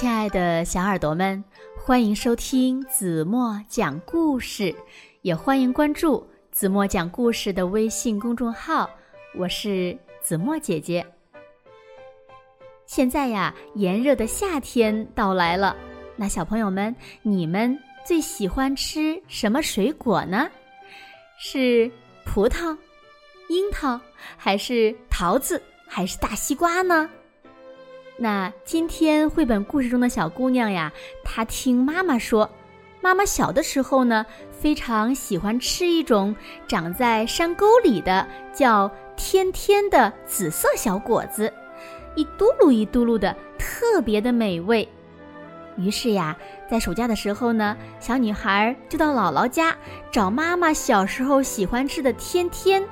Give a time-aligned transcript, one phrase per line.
[0.00, 1.44] 亲爱的小耳朵们，
[1.76, 4.74] 欢迎收听子墨讲故事，
[5.20, 8.88] 也欢迎关注子墨讲故事的微信公众号。
[9.36, 11.06] 我是子墨姐姐。
[12.86, 15.76] 现在呀，炎热的夏天到来了，
[16.16, 20.48] 那小朋友们，你们最喜欢吃什么水果呢？
[21.38, 21.90] 是
[22.24, 22.74] 葡萄、
[23.50, 24.00] 樱桃，
[24.38, 27.06] 还是桃子，还是大西瓜呢？
[28.22, 30.92] 那今天绘本故事中的小姑娘呀，
[31.24, 32.50] 她听妈妈说，
[33.00, 36.36] 妈妈小的时候呢，非常喜欢吃一种
[36.68, 41.50] 长在山沟里的叫天天的紫色小果子，
[42.14, 44.86] 一嘟噜一嘟噜的，特别的美味。
[45.78, 46.36] 于是呀，
[46.70, 49.74] 在暑假的时候呢，小女孩就到姥姥家
[50.10, 52.84] 找妈妈小时候喜欢吃的天天。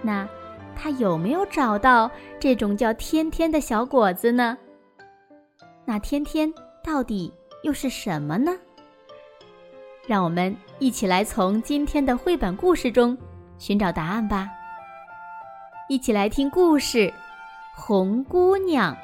[0.00, 0.26] 那。
[0.76, 2.08] 他有没有找到
[2.38, 4.56] 这种叫天天的小果子呢？
[5.84, 6.52] 那天天
[6.84, 8.52] 到底又是什么呢？
[10.06, 13.16] 让我们一起来从今天的绘本故事中
[13.58, 14.48] 寻找答案吧。
[15.88, 16.98] 一起来听故事
[17.74, 18.94] 《红姑娘》。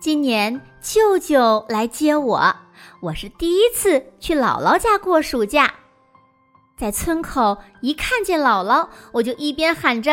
[0.00, 2.56] 今年舅舅来接我，
[3.02, 5.74] 我是第一次去姥姥家过暑假。
[6.78, 10.12] 在村口一看见姥姥，我就一边喊着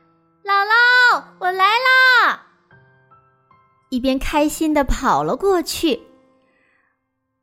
[0.42, 2.46] “姥姥，我来啦”，
[3.90, 6.00] 一边开心的跑了过去。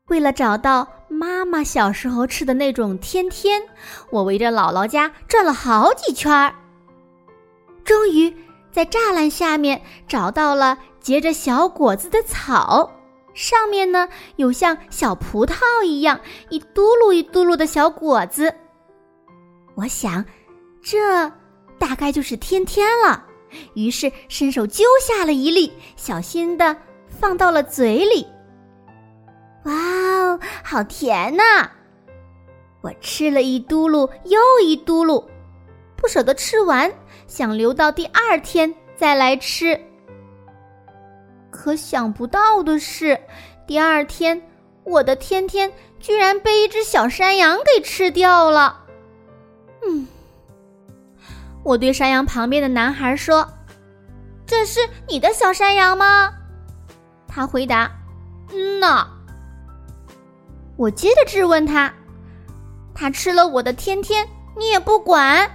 [0.07, 3.61] 为了找到妈妈小时候吃的那种天天，
[4.09, 6.55] 我围着姥姥家转了好几圈儿，
[7.83, 8.35] 终于
[8.71, 10.79] 在栅栏下面找到了。
[11.03, 12.89] 结着小果子的草，
[13.33, 18.55] 上面呢有像小葡萄一样一嘟噜一嘟噜的小果子。
[19.75, 20.23] 我想，
[20.81, 21.29] 这
[21.77, 23.25] 大概就是天天了。
[23.75, 26.75] 于是伸手揪下了一粒，小心的
[27.07, 28.25] 放到了嘴里。
[29.65, 31.69] 哇哦，好甜呐！
[32.81, 35.23] 我吃了一嘟噜又一嘟噜，
[35.95, 36.91] 不舍得吃完，
[37.27, 39.79] 想留到第二天再来吃。
[41.63, 43.17] 可想不到的是，
[43.65, 44.41] 第二天，
[44.83, 48.81] 我的天天居然被一只小山羊给吃掉了。
[49.87, 50.05] 嗯，
[51.63, 53.47] 我对山羊旁边的男孩说
[54.45, 56.33] ：“这是你的小山羊吗？”
[57.29, 57.89] 他回答
[58.51, 59.07] ：“嗯呐。”
[60.75, 61.93] 我接着质问他
[62.93, 65.49] ：“他吃了我的天天，你也不管？”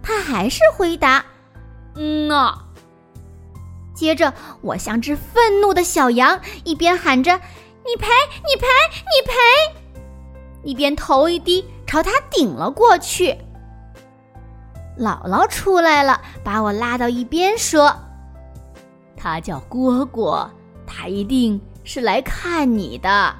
[0.00, 1.24] 他还是回答
[1.96, 2.56] ：“嗯呐。”
[4.00, 7.38] 接着，我像只愤怒的小羊，一边喊着
[7.84, 8.06] “你赔，
[8.48, 9.34] 你赔，你赔”，
[10.64, 13.36] 一边头一低，朝他顶了过去。
[14.98, 17.94] 姥姥出来了，把我拉到一边说
[19.18, 20.48] ：“他叫蝈蝈，
[20.86, 23.36] 他一定是来看你的。”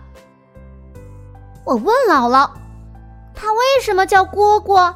[1.65, 2.51] 我问姥姥
[3.35, 4.93] ：“他为什么叫蝈蝈？”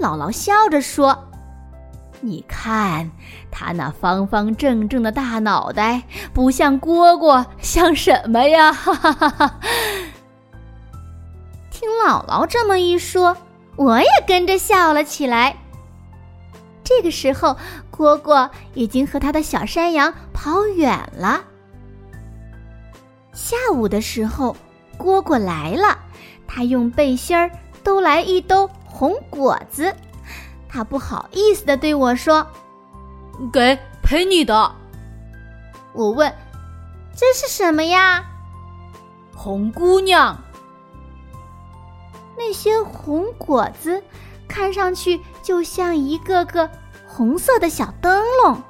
[0.00, 1.27] 姥姥笑着说。
[2.20, 3.10] 你看，
[3.50, 6.02] 他那方方正正的大脑袋，
[6.34, 8.72] 不像蝈蝈，像什么呀？
[8.72, 9.60] 哈哈哈哈
[11.70, 13.36] 听姥姥这么一说，
[13.76, 15.56] 我也跟着笑了起来。
[16.82, 17.56] 这个时候，
[17.92, 21.40] 蝈蝈已经和他的小山羊跑远了。
[23.32, 24.56] 下午的时候，
[24.98, 25.96] 蝈蝈来了，
[26.48, 27.48] 他用背心儿
[27.84, 29.94] 兜来一兜红果子。
[30.68, 32.46] 他不好意思的对我说
[33.52, 34.72] ：“给赔你的。”
[35.94, 36.32] 我问
[37.16, 38.24] ：“这是什么呀？”
[39.34, 40.36] 红姑娘。
[42.36, 44.02] 那些红果子
[44.46, 46.70] 看上去就像一个个
[47.06, 48.62] 红色的小灯笼。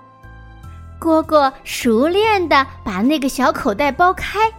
[1.00, 4.52] 蝈蝈熟练的把那个小口袋剥开，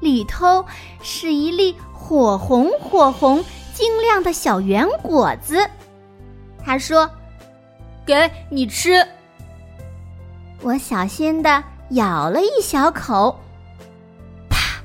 [0.00, 0.64] 里头
[1.02, 5.68] 是一粒火红火红、晶亮的小圆果子。
[6.64, 7.08] 他说
[8.06, 9.06] ：“给你吃。”
[10.62, 13.38] 我小心的咬了一小口，
[14.48, 14.80] 啪！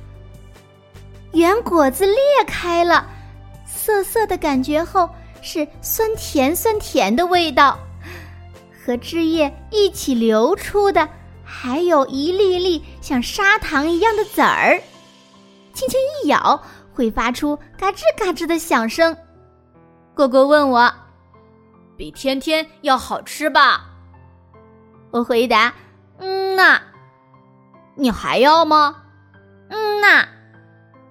[1.31, 3.07] 圆果子裂开了，
[3.65, 5.09] 涩涩的感觉后
[5.41, 7.79] 是酸甜酸甜的味道，
[8.85, 11.07] 和汁液一起流出的，
[11.45, 14.77] 还有一粒粒像砂糖一样的籽儿，
[15.73, 16.61] 轻轻一咬
[16.93, 19.15] 会发出嘎吱嘎吱的响声。
[20.13, 20.93] 果果问我。
[21.99, 23.89] 比天天要好吃吧？
[25.11, 25.73] 我回答
[26.17, 26.81] ：“嗯呐。”
[27.95, 29.03] 你还要吗？
[29.67, 30.25] 嗯呐。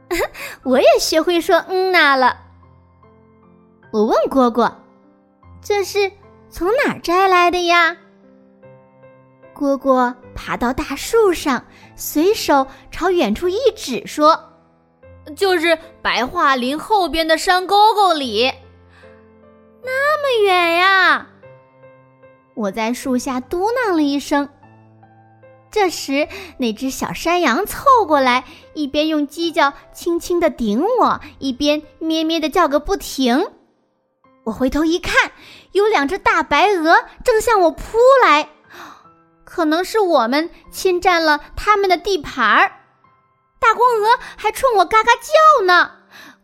[0.64, 2.38] 我也学会说嗯呐了。
[3.93, 4.73] 我问蝈蝈
[5.61, 6.11] ：“这是
[6.49, 7.94] 从哪儿摘来的呀？”
[9.55, 11.62] 蝈蝈爬到大树上，
[11.96, 14.43] 随手朝远处一指，说
[15.37, 18.50] ：“就是白桦林后边的山沟沟里。”
[19.90, 21.26] 那么远呀！
[22.55, 24.46] 我在树下嘟囔了一声。
[25.70, 28.44] 这时，那只小山羊凑过来，
[28.75, 33.50] 一边用犄角轻轻的顶我，一边咩咩的叫个不停。
[34.44, 35.32] 我回头一看，
[35.73, 38.50] 有两只大白鹅正向我扑来。
[39.44, 42.73] 可能是我们侵占了他们的地盘儿，
[43.58, 45.93] 大公鹅还冲我嘎嘎叫呢。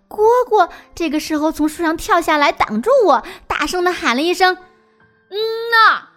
[0.09, 4.57] 蝈蝈这个时候从树上跳下来挡住我，大声的喊了一声
[5.31, 5.37] ：“嗯
[5.71, 6.09] 呐！”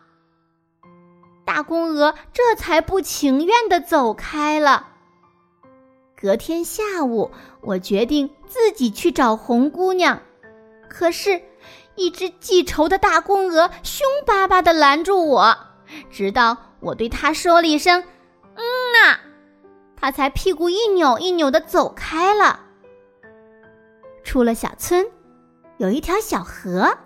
[1.46, 4.88] 大公鹅这才不情愿的走开了。
[6.20, 7.32] 隔天下午，
[7.62, 10.22] 我决定自己去找红姑娘，
[10.90, 11.42] 可是，
[11.96, 15.58] 一只记仇的大公鹅凶巴巴的拦住我，
[16.12, 16.58] 直到。
[16.80, 18.04] 我对他说了一声
[18.54, 18.64] ：“嗯
[18.94, 19.20] 呐”，
[20.00, 22.67] 他才屁股一扭一扭的走开了。
[24.28, 25.08] 出了小村，
[25.78, 26.98] 有一条小河，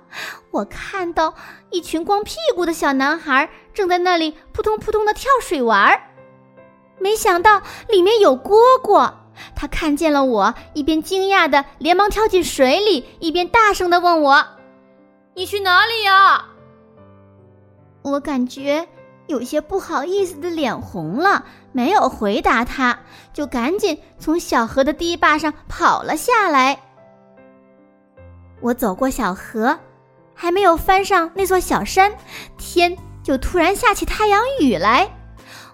[0.49, 1.35] 我看到
[1.69, 6.01] 一群光屁股的小男孩正在那里扑通扑通的跳水玩儿。
[6.97, 9.13] 没想到里面有蝈蝈，
[9.55, 14.43] 他看见了我，一边惊讶的连忙跳进水里，一边大声的问我
[15.35, 16.45] ：“你去哪里呀？”
[18.01, 18.87] 我感觉。
[19.27, 22.99] 有些不好意思的脸红了，没有回答他，
[23.31, 26.81] 就赶紧从小河的堤坝上跑了下来。
[28.61, 29.77] 我走过小河，
[30.33, 32.13] 还没有翻上那座小山，
[32.57, 35.09] 天就突然下起太阳雨来。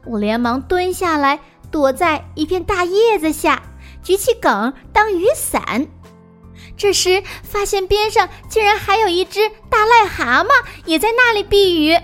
[0.06, 1.40] 我连忙蹲下来，
[1.70, 3.62] 躲在一片大叶子下，
[4.02, 5.86] 举起梗当雨伞。
[6.78, 10.48] 这时发现边上竟然还有一只大癞蛤蟆，
[10.86, 11.98] 也在那里避雨。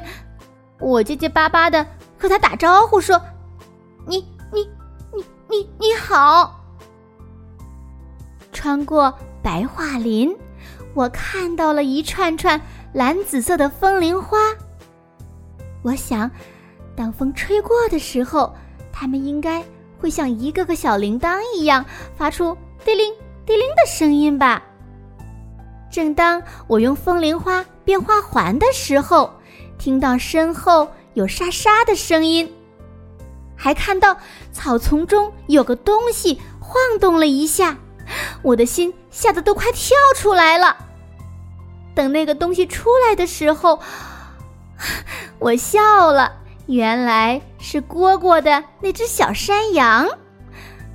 [0.80, 1.86] 我结结巴巴的
[2.20, 3.22] 和他打招呼说
[4.06, 4.18] ：“你
[4.52, 4.68] 你
[5.16, 6.60] 你你你好。”
[8.52, 10.36] 穿过白桦林，
[10.94, 12.60] 我看到了一串串
[12.94, 14.38] 蓝紫色的风铃花。
[15.82, 16.30] 我想，
[16.96, 18.54] 当风吹过的时候，
[18.92, 19.64] 它们应该
[20.00, 21.86] 会像一个个小铃铛一样，
[22.16, 23.14] 发出滴铃
[23.46, 24.62] 滴铃的声音吧。
[25.92, 29.32] 正当我用风铃花编花环的时候。
[29.80, 32.50] 听到身后有沙沙的声音，
[33.54, 34.16] 还看到
[34.54, 37.78] 草丛中有个东西晃动了一下，
[38.42, 40.76] 我的心吓得都快跳出来了。
[41.96, 43.80] 等那个东西出来的时候，
[45.40, 46.32] 我笑了，
[46.66, 50.08] 原来是蝈蝈的那只小山羊。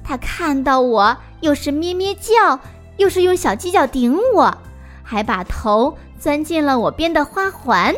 [0.03, 2.59] 它看到我，又是咩咩叫，
[2.97, 4.59] 又是用小犄角顶我，
[5.03, 7.95] 还把头钻进了我编的花环。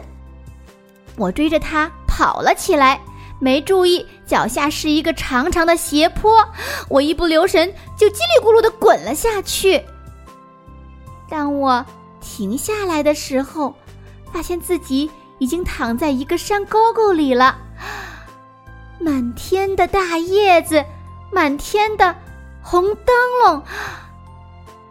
[1.16, 3.00] 我追着它跑了起来，
[3.40, 6.46] 没注意脚下是一个长长的斜坡，
[6.88, 9.82] 我一不留神就叽里咕噜的滚了下去。
[11.28, 11.84] 当我
[12.20, 13.74] 停下来的时候，
[14.32, 17.56] 发现自己已经躺在一个山沟沟里了。
[18.98, 20.84] 满天的大叶子，
[21.32, 22.14] 满天的
[22.60, 23.62] 红灯笼，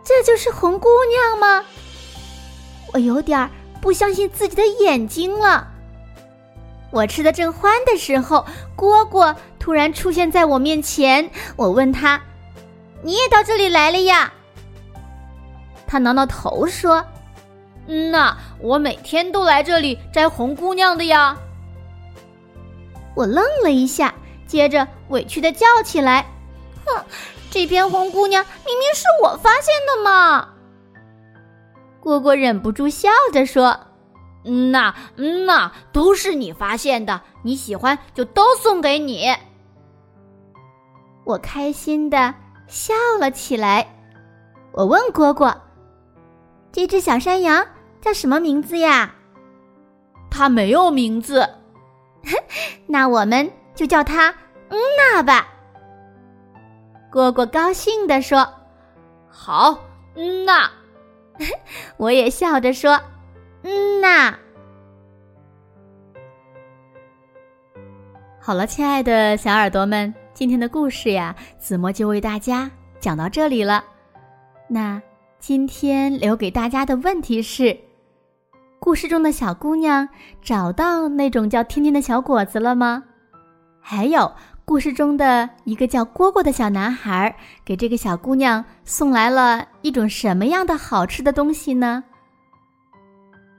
[0.03, 1.63] 这就是红姑娘吗？
[2.93, 3.47] 我有点
[3.79, 5.68] 不相信自己的眼睛了。
[6.91, 11.29] 我吃的正欢的时候，蝈蝈突然出现在我面前。
[11.55, 12.19] 我问他
[13.03, 14.33] ：“你也到这里来了呀？”
[15.85, 17.05] 他挠挠头说
[17.87, 21.37] ：“嗯呐，我每天都来这里摘红姑娘的呀。”
[23.15, 24.13] 我愣了一下，
[24.47, 26.25] 接着委屈的叫起来
[26.85, 27.03] ：“哼，
[27.51, 30.49] 这片红姑娘明明是我发现的嘛！”
[32.01, 33.79] 蝈蝈忍不住笑着说。
[34.49, 39.27] 嗯呐，嗯呐，都是你发现的，你喜欢就都送给你。
[41.23, 42.33] 我开心的
[42.67, 43.87] 笑了起来。
[44.71, 45.55] 我问蝈蝈
[46.71, 47.65] ：“这只小山羊
[48.01, 49.13] 叫什么名字呀？”
[50.31, 51.47] 它没有名字。
[52.87, 54.33] 那我们就叫它
[54.69, 55.47] 嗯呐吧。
[57.11, 58.47] 蝈蝈高兴的说
[59.29, 59.77] ：“好，
[60.15, 60.69] 嗯呐。
[61.97, 62.99] ”我也笑着说。
[63.61, 64.35] 嗯呐，
[68.39, 73.83] 好了，亲爱的小耳朵们，今天的故事呀，子墨就为大家讲到这里了。
[74.69, 75.01] 那
[75.39, 77.77] 今天留给大家的问题是：
[78.79, 80.07] 故事中的小姑娘
[80.41, 83.03] 找到那种叫天天的小果子了吗？
[83.81, 84.31] 还有，
[84.63, 87.35] 故事中的一个叫蝈蝈的小男孩，
[87.65, 92.05] 给这个小姑娘送来了一种什么样的好吃的东西呢？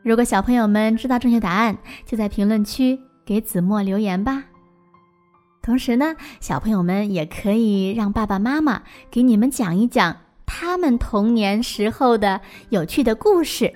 [0.03, 1.77] 如果小朋友们知道正确答案，
[2.07, 4.45] 就在评论区给子墨留言吧。
[5.63, 10.17] 同时呢，小朋友们也可以让爸爸妈妈给你们讲一讲
[10.47, 12.41] 他们童年时候的
[12.71, 13.73] 有趣的故事。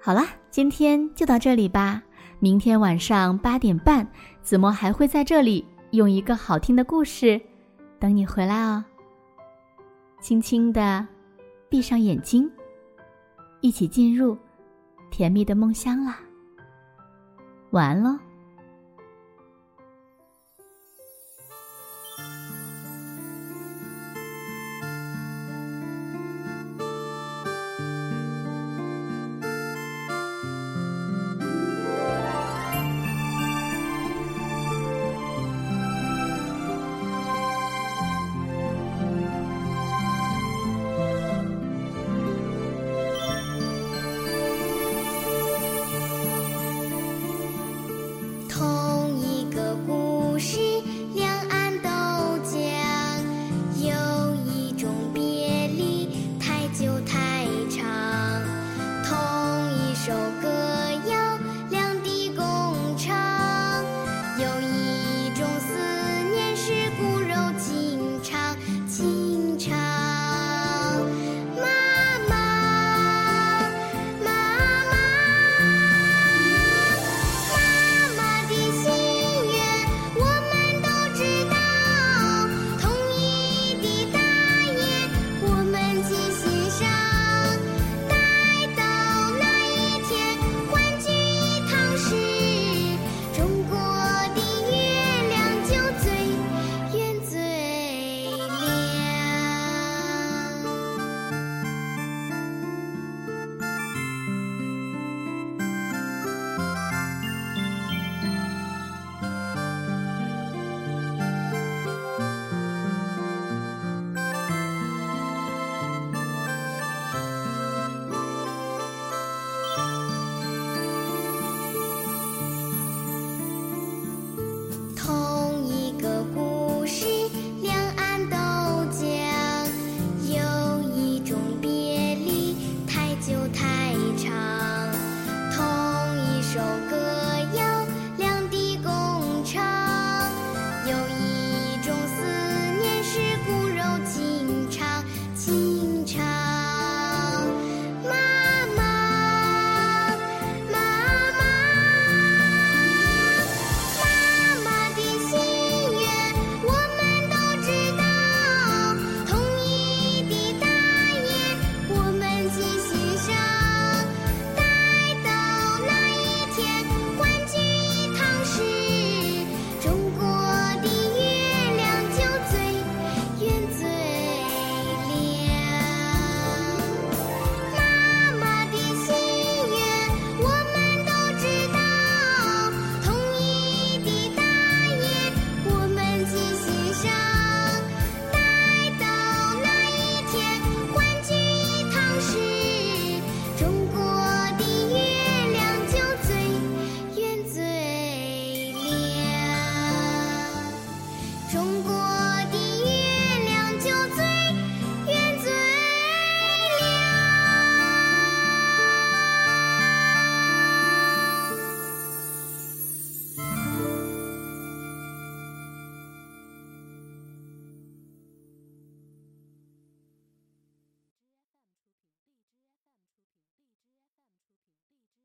[0.00, 2.02] 好了，今天就到这里吧。
[2.38, 4.06] 明天晚上八点半，
[4.42, 5.64] 子墨还会在这里。
[5.92, 7.40] 用一个好听的故事
[8.00, 8.84] 等你回来哦。
[10.20, 11.06] 轻轻的
[11.68, 12.50] 闭上眼睛，
[13.60, 14.36] 一起进入
[15.16, 16.18] 甜蜜的梦乡啦。
[17.70, 18.18] 晚安喽。